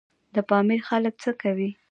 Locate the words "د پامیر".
0.35-0.81